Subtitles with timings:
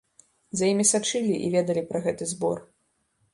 [0.61, 2.65] За імі сачылі і ведалі пра гэты збор.